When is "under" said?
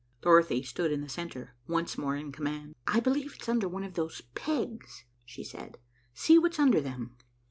3.47-3.67, 6.57-6.81